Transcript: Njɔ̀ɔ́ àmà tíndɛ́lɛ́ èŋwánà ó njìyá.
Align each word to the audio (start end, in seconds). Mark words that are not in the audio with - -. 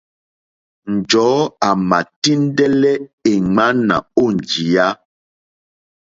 Njɔ̀ɔ́ 0.93 1.41
àmà 1.69 1.99
tíndɛ́lɛ́ 2.21 2.95
èŋwánà 3.31 3.95
ó 4.23 4.25
njìyá. 4.35 4.87